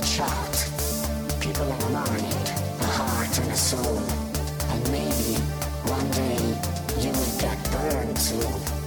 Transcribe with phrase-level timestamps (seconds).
[0.00, 0.70] a chart.
[1.40, 2.32] People have a mind,
[2.80, 3.98] a heart, and a soul.
[4.70, 5.34] And maybe
[5.88, 6.38] one day
[7.02, 8.79] you will get burned too.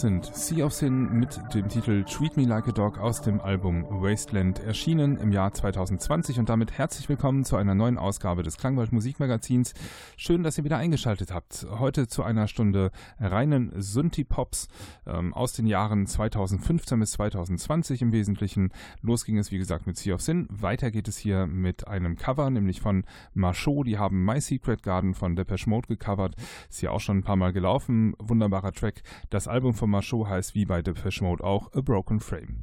[0.00, 3.84] Sind Sea of Sin mit dem Titel Treat Me Like a Dog aus dem Album
[3.90, 8.92] Wasteland, erschienen im Jahr 2020 und damit herzlich willkommen zu einer neuen Ausgabe des Klangwald
[8.92, 9.74] Musikmagazins.
[10.16, 11.66] Schön, dass ihr wieder eingeschaltet habt.
[11.70, 14.68] Heute zu einer Stunde reinen Synthie-Pops
[15.06, 18.72] ähm, aus den Jahren 2015 bis 2020 im Wesentlichen.
[19.02, 20.46] Los ging es, wie gesagt, mit Sea of Sin.
[20.48, 23.86] Weiter geht es hier mit einem Cover, nämlich von Marchot.
[23.86, 26.36] Die haben My Secret Garden von Depeche Mode gecovert.
[26.70, 28.14] Ist ja auch schon ein paar Mal gelaufen.
[28.18, 29.02] Wunderbarer Track.
[29.28, 32.56] Das Album von Marchot heißt wie bei Depeche Mode auch A Broken Frame.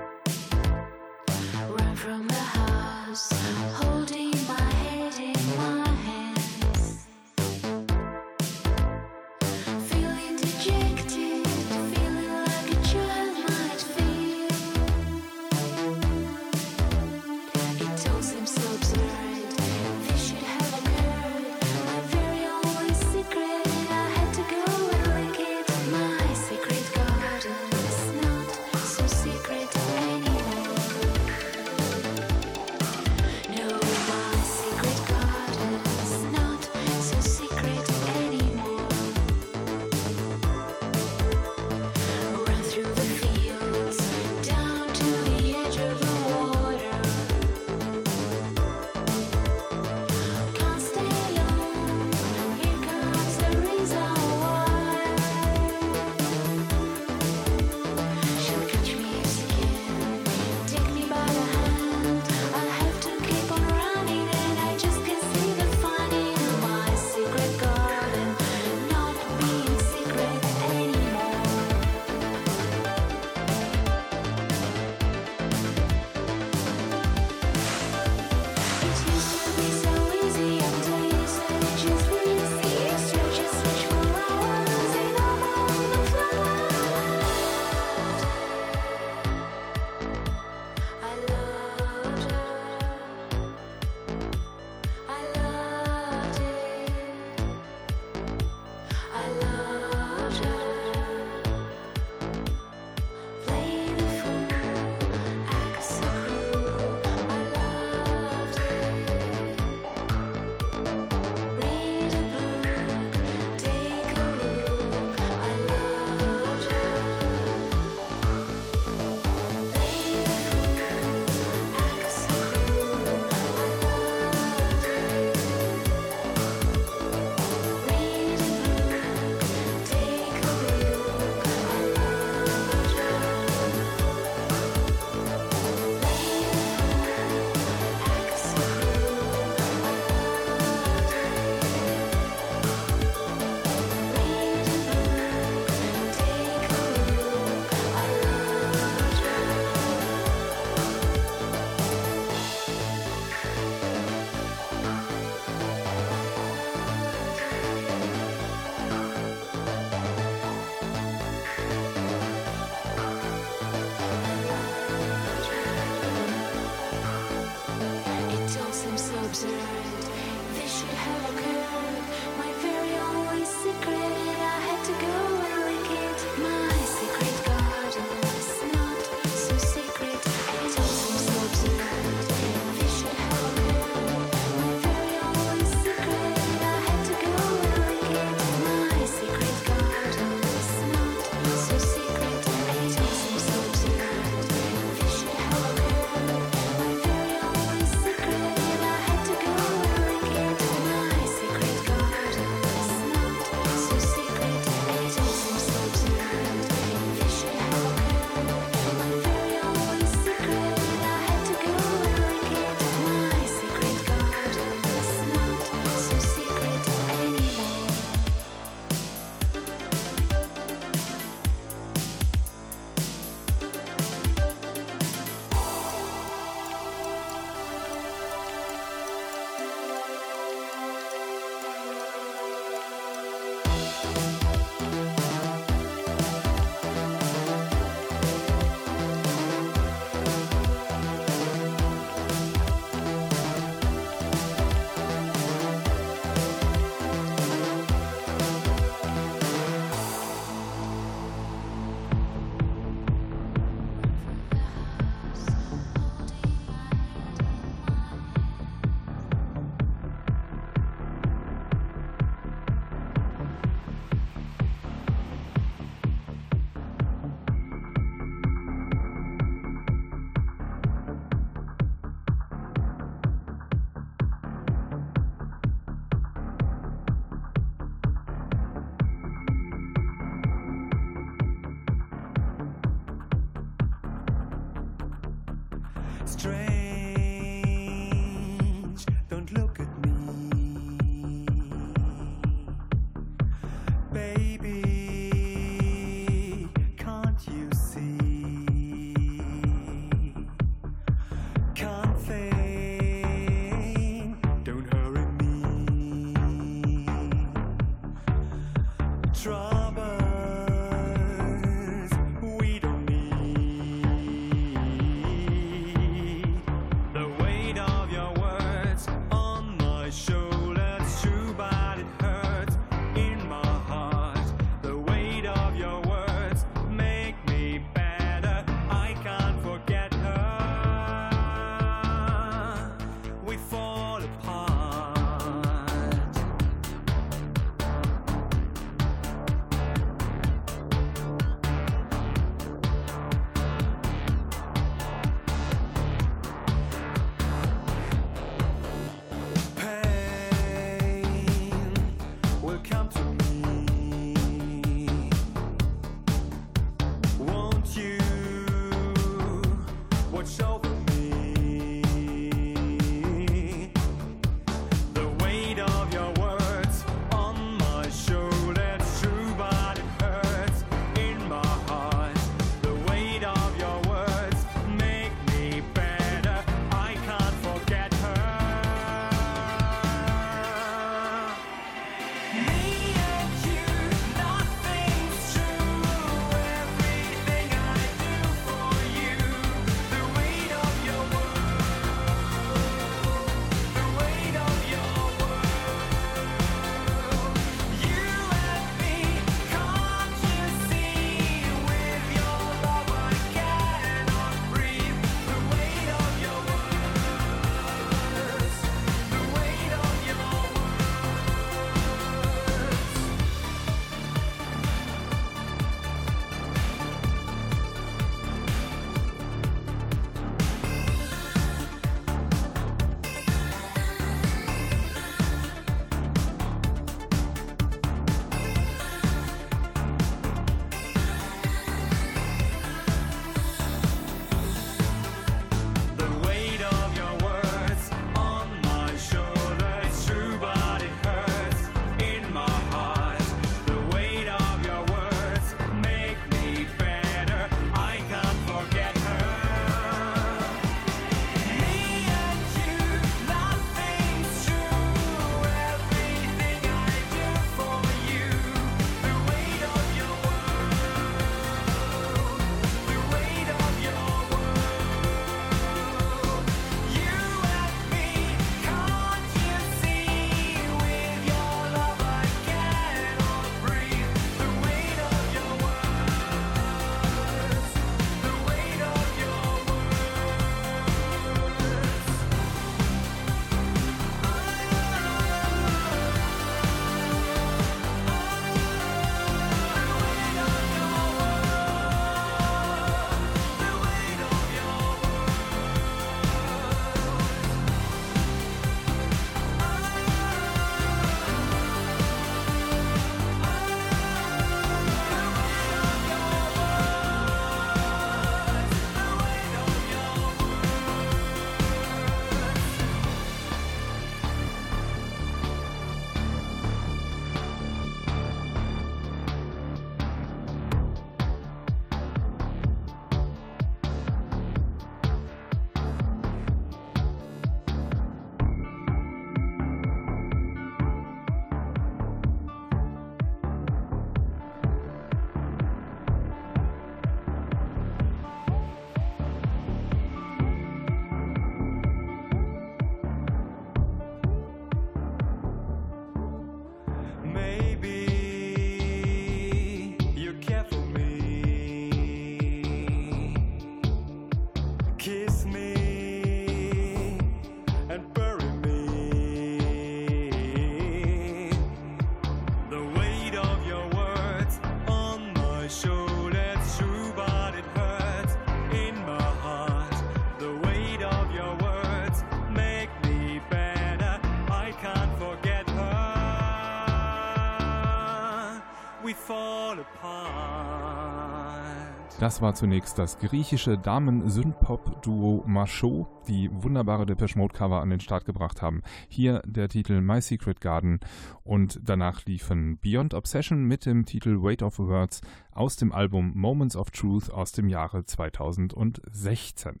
[582.42, 588.46] Das war zunächst das griechische Damen-Synthpop-Duo Macho, die wunderbare Depeche Mode Cover an den Start
[588.46, 589.02] gebracht haben.
[589.28, 591.20] Hier der Titel My Secret Garden
[591.62, 596.96] und danach liefen Beyond Obsession mit dem Titel Weight of Words aus dem Album Moments
[596.96, 600.00] of Truth aus dem Jahre 2016.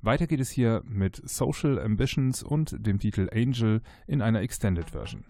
[0.00, 5.26] Weiter geht es hier mit Social Ambitions und dem Titel Angel in einer Extended Version.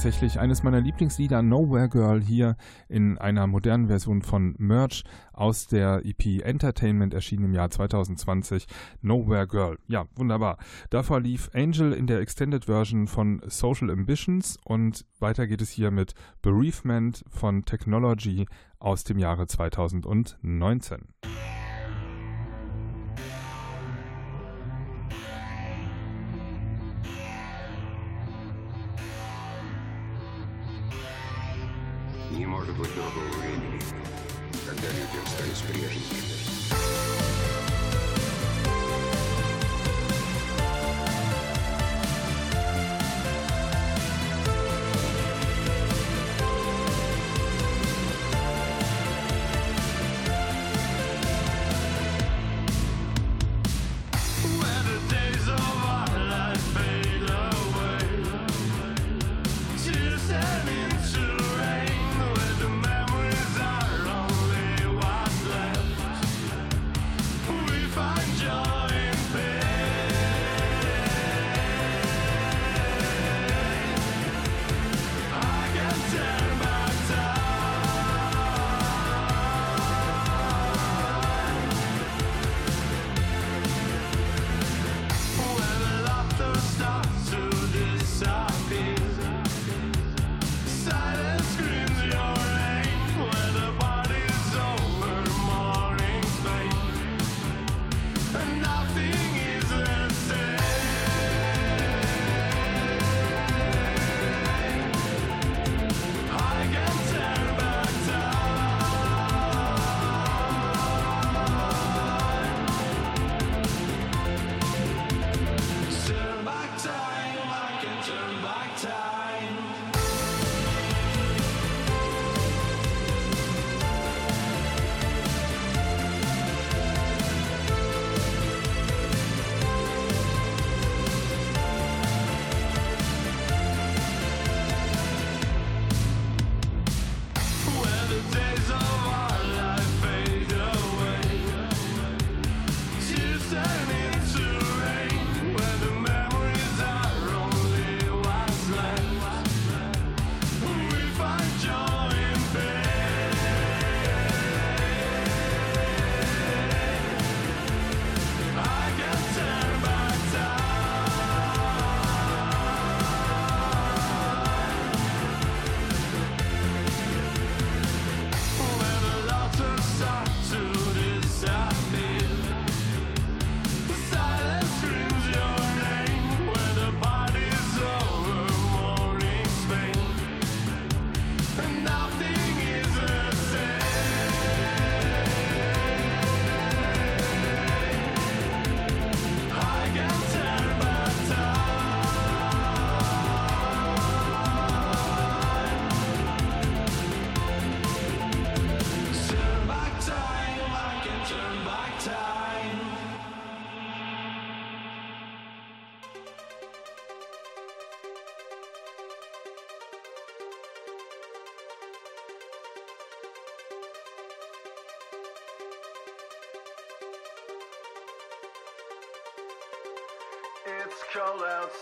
[0.00, 2.56] Tatsächlich eines meiner Lieblingslieder Nowhere Girl hier
[2.88, 8.64] in einer modernen Version von Merch aus der EP Entertainment erschienen im Jahr 2020.
[9.02, 9.76] Nowhere Girl.
[9.88, 10.56] Ja, wunderbar.
[10.88, 15.90] Davor lief Angel in der Extended Version von Social Ambitions und weiter geht es hier
[15.90, 18.46] mit Bereavement von Technology
[18.78, 21.08] aus dem Jahre 2019.
[32.84, 33.39] together.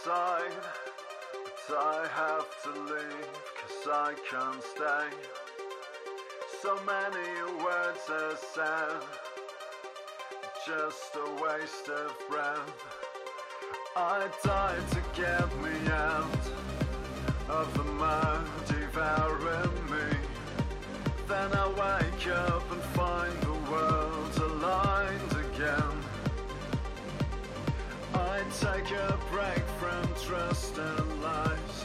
[0.04, 0.52] But
[1.76, 5.16] I have to leave, cause I can't stay.
[6.62, 9.02] So many words are said,
[10.66, 12.72] just a waste of breath.
[13.96, 16.44] I died to get me out
[17.48, 20.16] of the mud devouring me.
[21.26, 26.04] Then I wake up and find the world aligned again.
[28.14, 31.84] I take a break from trust and lies.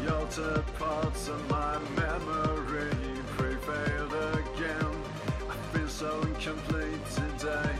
[0.00, 2.90] The altered parts of my memory
[3.36, 5.02] prevailed again.
[5.48, 7.76] I feel so incomplete today.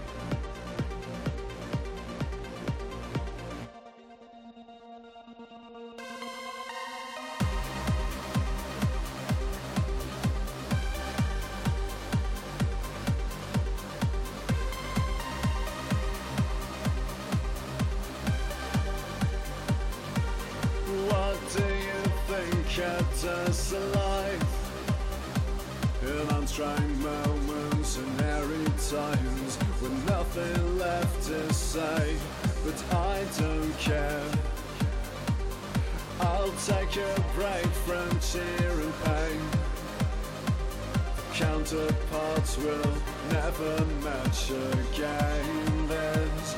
[41.72, 42.92] Counterparts will
[43.30, 45.88] never match again.
[45.88, 46.56] There's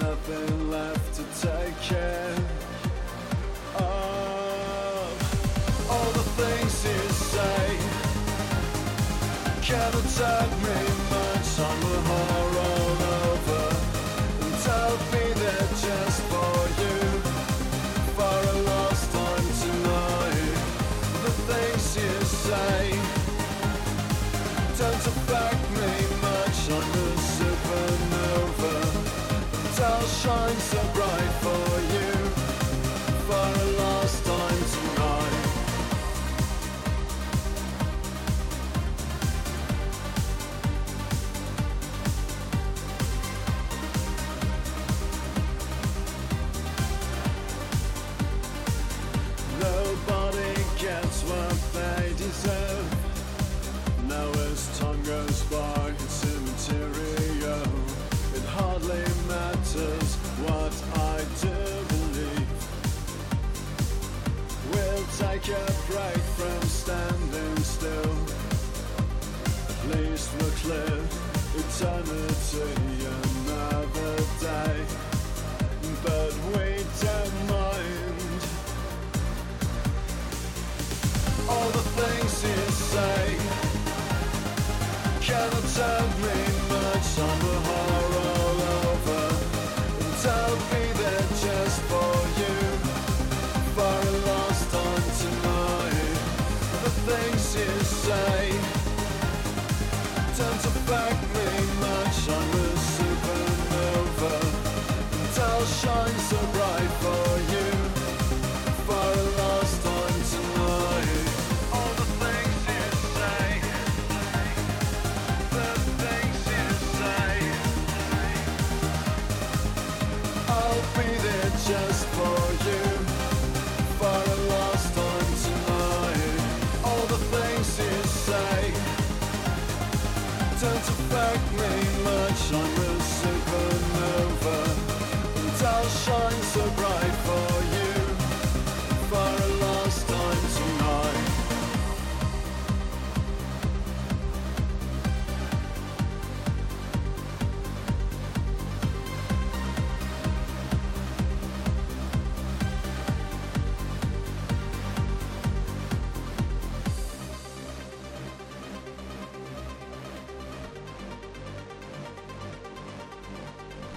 [0.00, 2.32] nothing left to take care
[3.74, 3.78] of.
[3.78, 5.06] Oh,
[5.90, 7.78] all the things you say
[9.60, 11.03] cannot tell me
[29.86, 32.12] I'll shine so bright for you
[33.28, 35.33] for a last time tonight.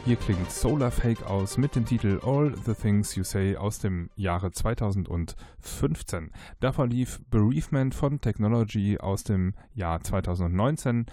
[0.08, 4.10] Hier klingt Solar Fake aus mit dem Titel All the Things You Say aus dem
[4.16, 6.32] Jahre 2015.
[6.62, 11.08] Davor lief Bereavement von Technology aus dem Jahr 2019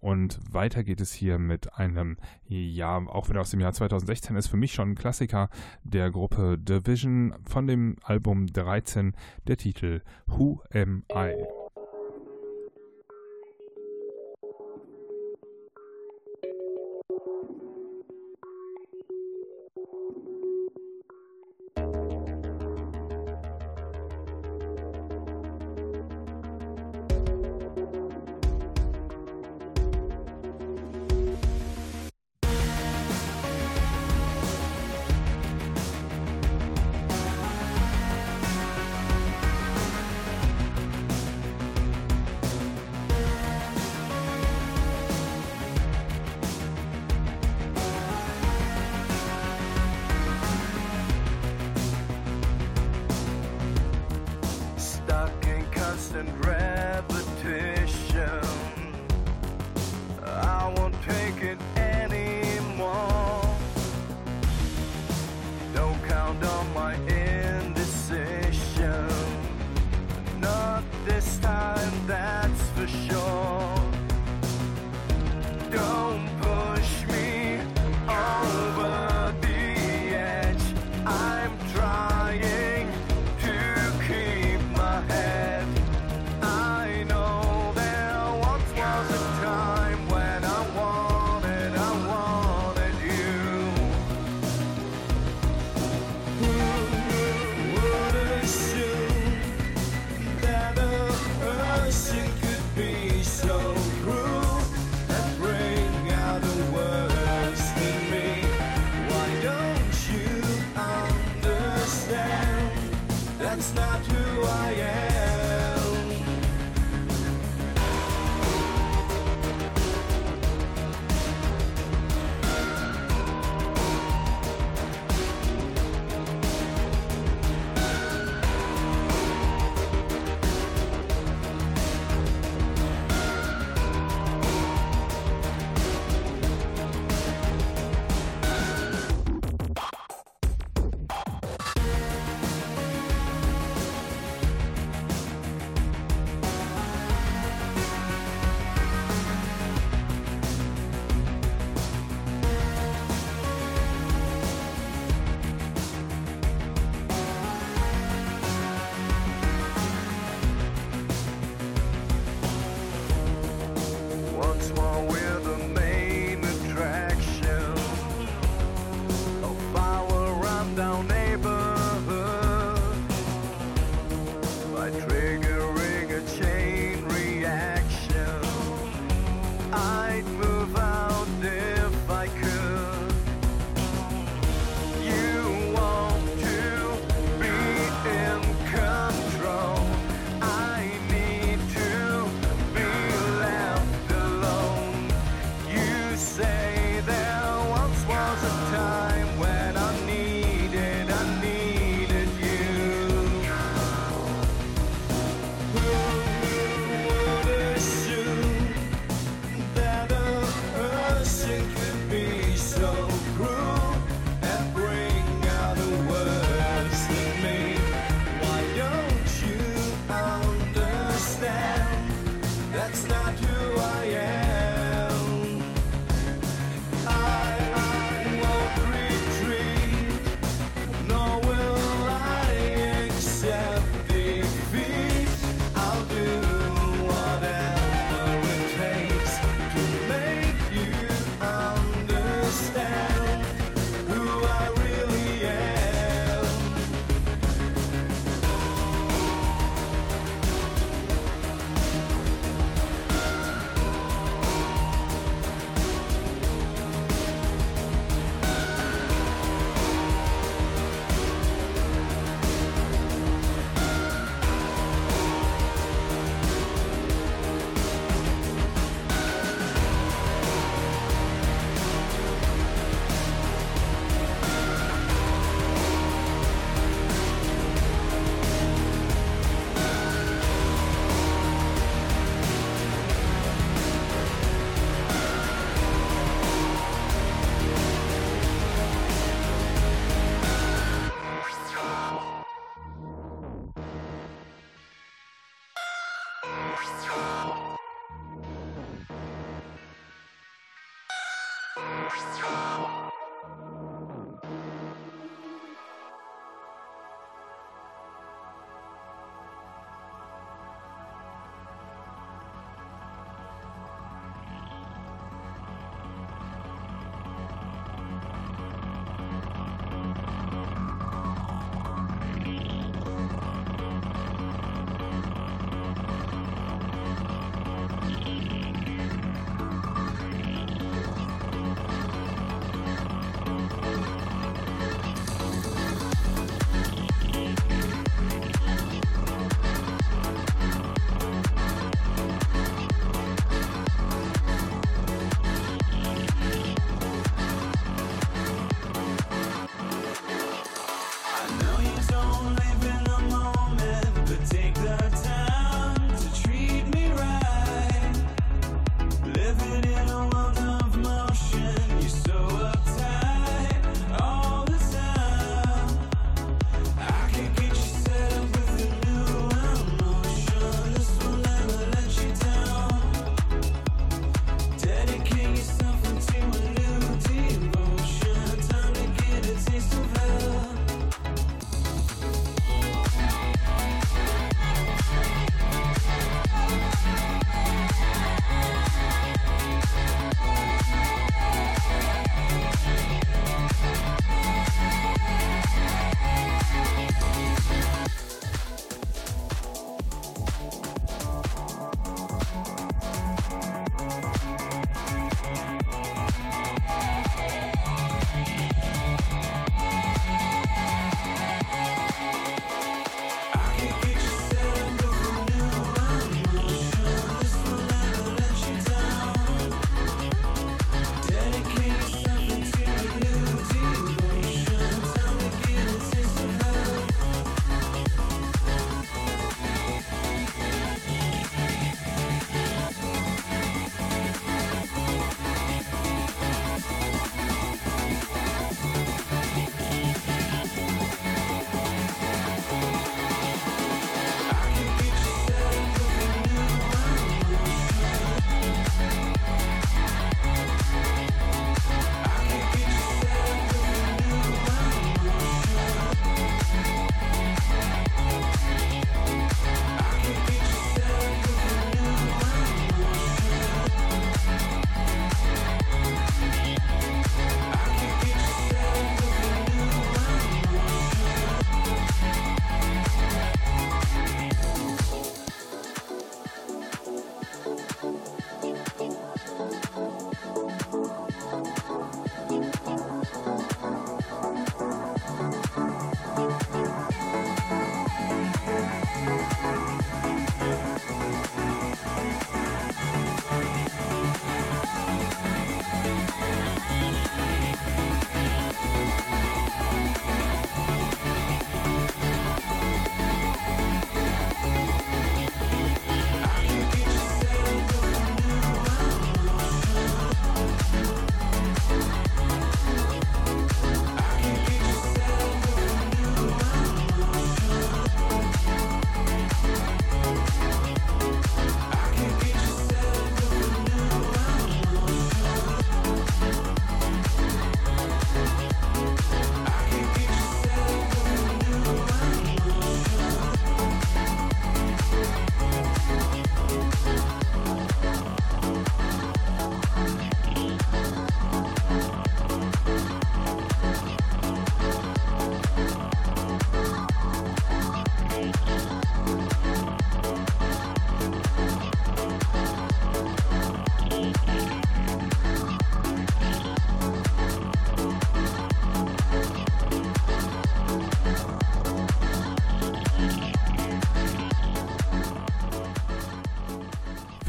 [0.00, 2.16] und weiter geht es hier mit einem,
[2.48, 5.48] ja, auch wieder aus dem Jahr 2016 ist für mich schon ein Klassiker
[5.84, 9.14] der Gruppe Division von dem Album 13,
[9.46, 11.36] der Titel Who Am I?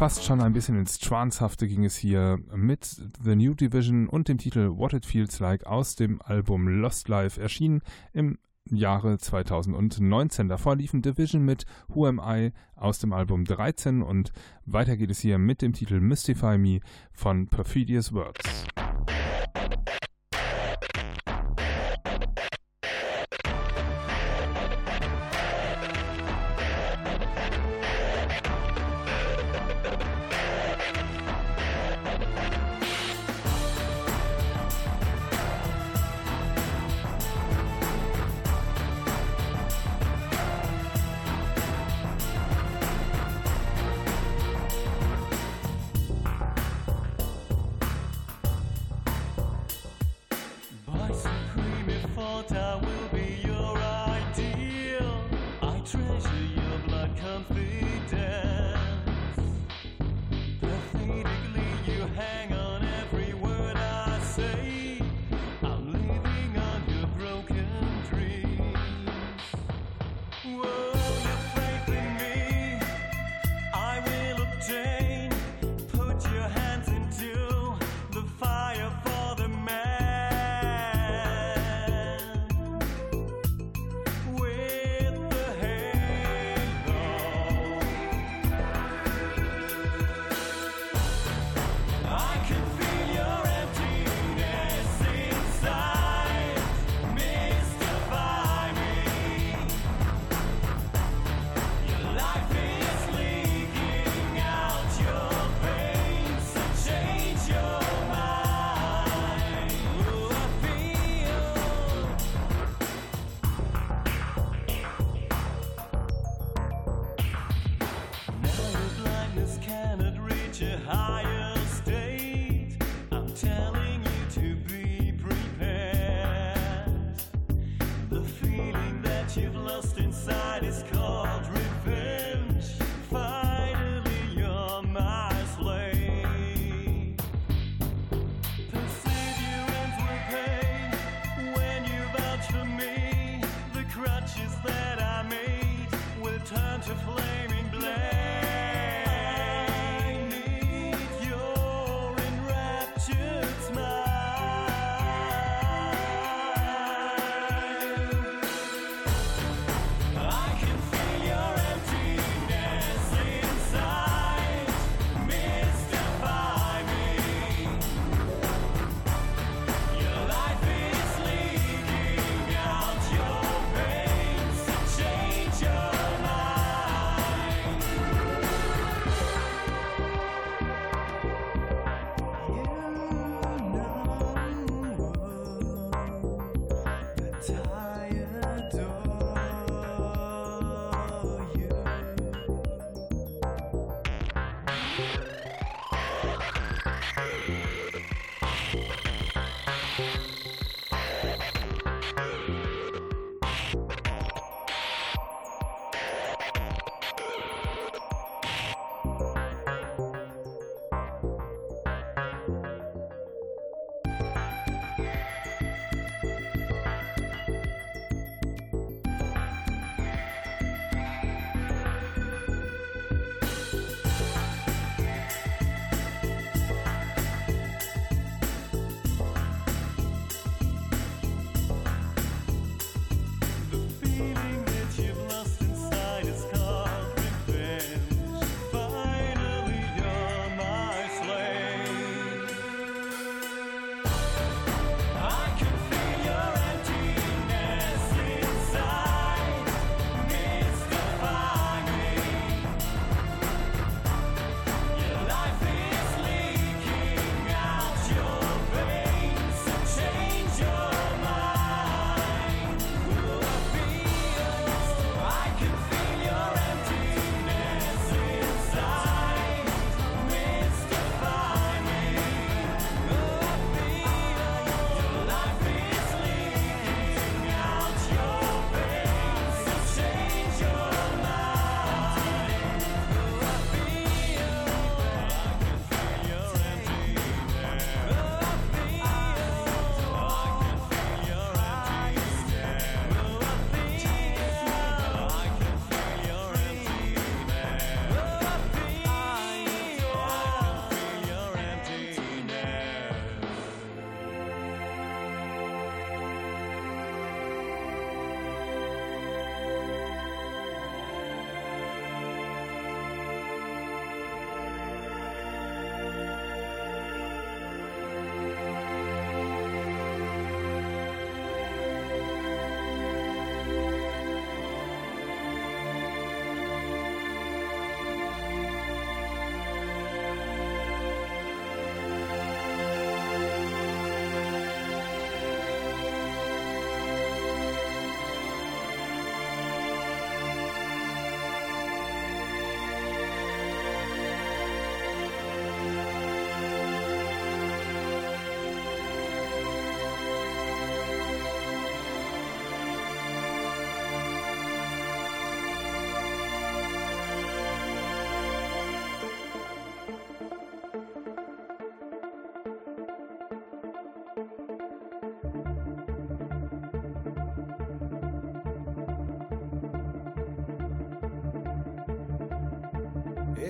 [0.02, 2.86] Fast schon ein bisschen ins Trancehafte ging es hier mit
[3.24, 7.40] The New Division und dem Titel What It Feels Like aus dem Album Lost Life,
[7.40, 10.50] erschienen im Jahre 2019.
[10.50, 14.32] Davor liefen Division mit Who Am I aus dem Album 13 und
[14.66, 16.80] weiter geht es hier mit dem Titel Mystify Me
[17.14, 18.66] von Perfidious Works.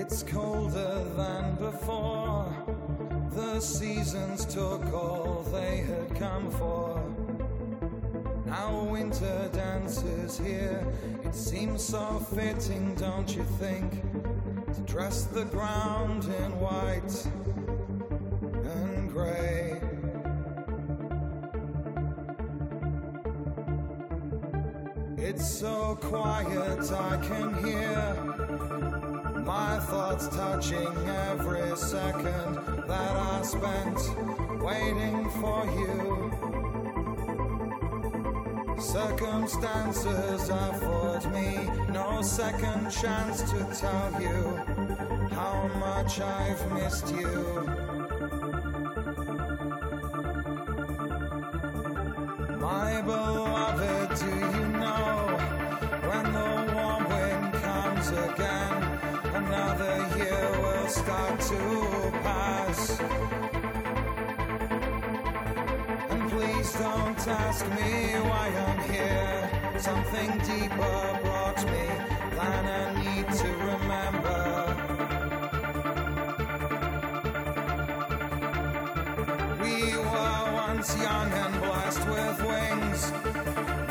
[0.04, 2.52] It's colder than before.
[3.36, 7.00] The seasons took all they had come for.
[8.44, 10.84] Now winter dances here.
[11.22, 14.02] It seems so fitting, don't you think?
[14.74, 17.14] To dress the ground in white
[18.74, 19.80] and grey.
[25.16, 28.31] It's so quiet I can hear
[29.52, 30.96] my thoughts touching
[31.28, 32.54] every second
[32.88, 33.98] that I spent
[34.62, 35.98] waiting for you.
[38.80, 44.40] Circumstances afford me no second chance to tell you
[45.38, 47.81] how much I've missed you.
[61.52, 63.00] To pass.
[66.10, 67.92] And please don't ask me
[68.28, 69.38] why I'm here.
[69.78, 71.86] Something deeper brought me
[72.38, 74.40] than I need to remember.
[79.62, 79.76] We
[80.10, 83.00] were once young and blessed with wings.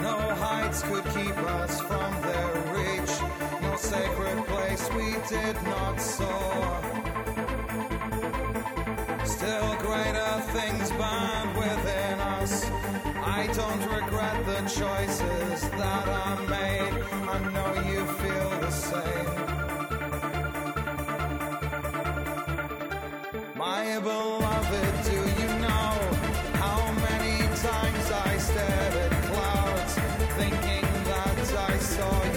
[0.07, 3.13] No heights could keep us from their reach.
[3.61, 6.80] No sacred place we did not soar.
[13.41, 16.93] I don't regret the choices that I made.
[17.27, 19.31] I know you feel the same.
[23.55, 25.91] My beloved, do you know
[26.63, 27.35] how many
[27.67, 29.93] times I stared at clouds,
[30.37, 31.37] thinking that
[31.71, 32.30] I saw you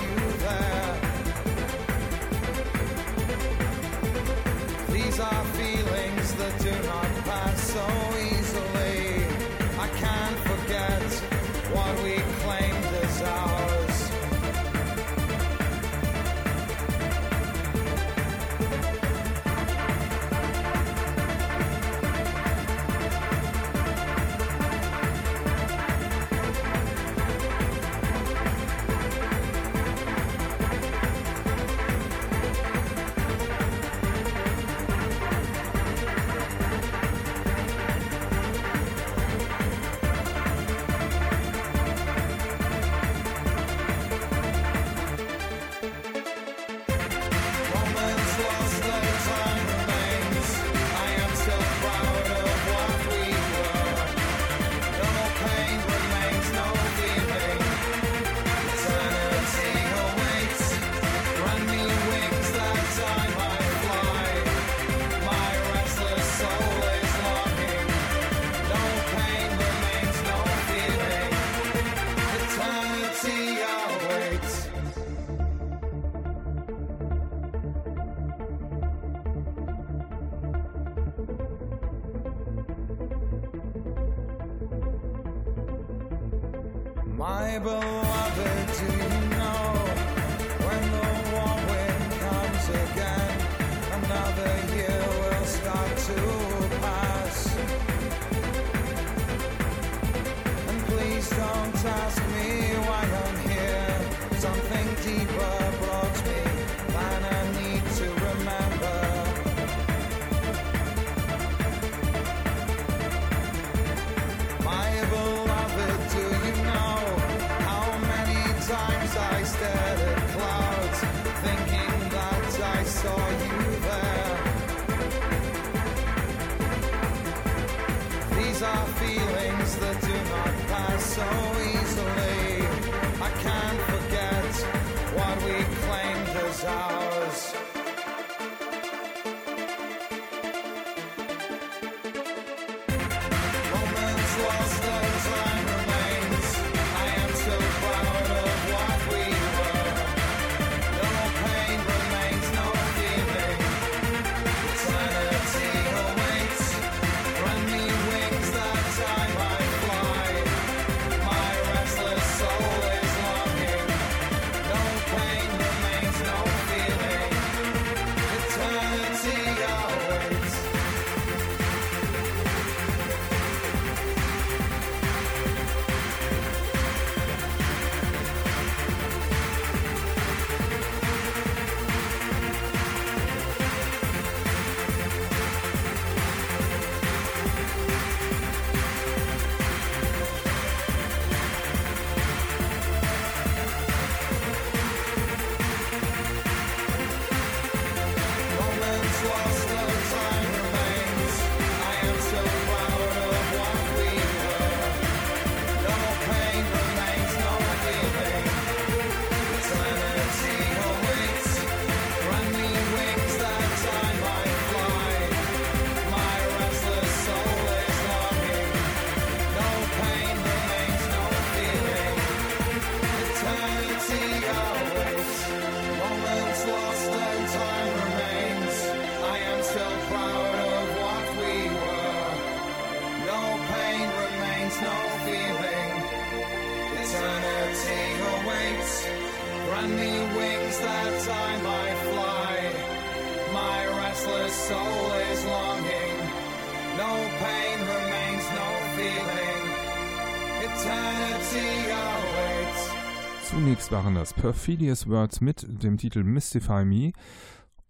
[253.95, 257.13] waren das Perfidious Words mit dem Titel Mystify Me.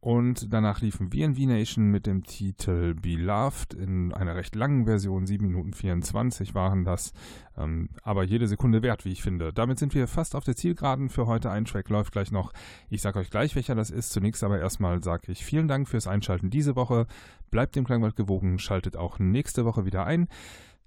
[0.00, 5.46] Und danach liefen VNV Nation mit dem Titel Beloved in einer recht langen Version, 7
[5.46, 7.14] Minuten 24 waren das,
[7.56, 9.54] ähm, aber jede Sekunde wert, wie ich finde.
[9.54, 11.50] Damit sind wir fast auf der Zielgeraden für heute.
[11.50, 12.52] Ein Track läuft gleich noch.
[12.90, 14.12] Ich sage euch gleich, welcher das ist.
[14.12, 17.06] Zunächst aber erstmal sage ich vielen Dank fürs Einschalten diese Woche.
[17.50, 20.28] Bleibt dem Klangwald gewogen, schaltet auch nächste Woche wieder ein.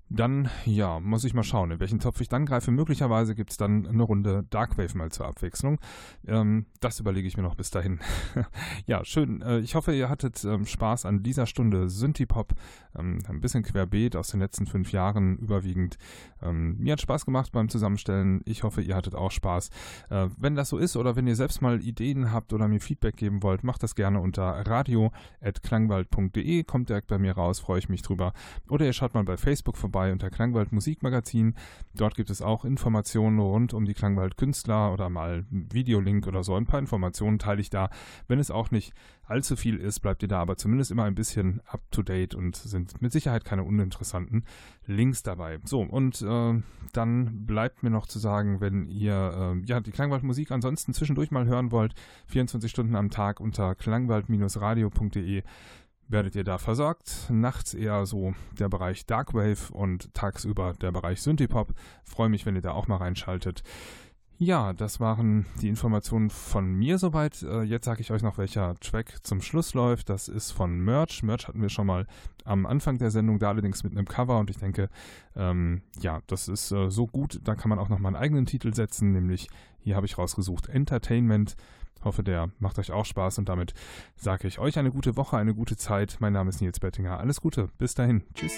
[0.09, 2.71] Dann, ja, muss ich mal schauen, in welchen Topf ich dann greife.
[2.71, 5.79] Möglicherweise gibt es dann eine Runde Darkwave mal zur Abwechslung.
[6.25, 7.99] Ähm, das überlege ich mir noch bis dahin.
[8.85, 9.41] ja, schön.
[9.41, 12.53] Äh, ich hoffe, ihr hattet ähm, Spaß an dieser Stunde Synthie-Pop.
[12.97, 15.97] Ähm, ein bisschen querbeet aus den letzten fünf Jahren überwiegend.
[16.41, 18.39] Ähm, mir hat Spaß gemacht beim Zusammenstellen.
[18.45, 19.69] Ich hoffe, ihr hattet auch Spaß.
[20.09, 23.17] Äh, wenn das so ist oder wenn ihr selbst mal Ideen habt oder mir Feedback
[23.17, 26.63] geben wollt, macht das gerne unter radio.klangwald.de.
[26.63, 28.31] Kommt direkt bei mir raus, freue ich mich drüber.
[28.69, 31.55] Oder ihr schaut mal bei Facebook vorbei vorbei unter Klangwald Musikmagazin.
[31.95, 36.55] Dort gibt es auch Informationen rund um die Klangwald Künstler oder mal Videolink oder so.
[36.55, 37.89] Ein paar Informationen teile ich da.
[38.27, 38.93] Wenn es auch nicht
[39.25, 42.55] allzu viel ist, bleibt ihr da aber zumindest immer ein bisschen up to date und
[42.55, 44.45] sind mit Sicherheit keine uninteressanten
[44.85, 45.57] Links dabei.
[45.63, 46.61] So, und äh,
[46.93, 51.31] dann bleibt mir noch zu sagen, wenn ihr äh, ja, die Klangwald Musik ansonsten zwischendurch
[51.31, 51.95] mal hören wollt,
[52.27, 55.41] 24 Stunden am Tag unter klangwald-radio.de
[56.07, 57.27] werdet ihr da versorgt.
[57.29, 61.73] Nachts eher so der Bereich Darkwave und tagsüber der Bereich Synthipop.
[62.03, 63.63] Freue mich, wenn ihr da auch mal reinschaltet.
[64.39, 67.41] Ja, das waren die Informationen von mir soweit.
[67.41, 70.09] Äh, jetzt sage ich euch noch, welcher Track zum Schluss läuft.
[70.09, 71.23] Das ist von Merch.
[71.23, 72.05] Merch hatten wir schon mal
[72.45, 74.37] am Anfang der Sendung, da allerdings mit einem Cover.
[74.37, 74.89] Und ich denke,
[75.35, 77.39] ähm, ja, das ist äh, so gut.
[77.45, 79.47] Da kann man auch noch mal einen eigenen Titel setzen, nämlich
[79.79, 81.55] hier habe ich rausgesucht Entertainment
[82.07, 83.73] Hoffe, der macht euch auch Spaß und damit
[84.15, 86.17] sage ich euch eine gute Woche, eine gute Zeit.
[86.21, 87.19] Mein Name ist Nils Bettinger.
[87.19, 88.23] Alles Gute, bis dahin.
[88.33, 88.53] Tschüss.